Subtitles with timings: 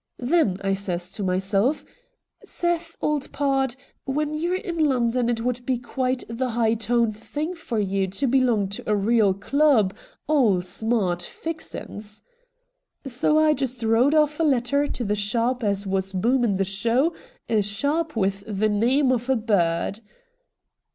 [0.17, 1.85] Then I says to myself,"
[2.43, 7.53] Seth, old pard, when you're in London it would be quite the high toned thing
[7.53, 9.93] for you to belong to a real club,
[10.25, 12.23] all smart fixin's."
[13.05, 17.13] So I just wrote off a letter to the sharp as was booming the show,
[17.47, 19.99] a sharp with the name of a bird.'